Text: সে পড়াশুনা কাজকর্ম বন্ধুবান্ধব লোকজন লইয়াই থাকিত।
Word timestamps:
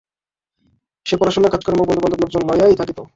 সে 1.05 1.15
পড়াশুনা 1.17 1.47
কাজকর্ম 1.49 1.79
বন্ধুবান্ধব 1.81 2.21
লোকজন 2.23 2.41
লইয়াই 2.49 2.75
থাকিত। 2.75 2.99